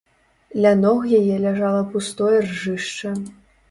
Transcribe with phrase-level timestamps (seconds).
[0.65, 3.19] Ля ног яе ляжала пустое ржышча.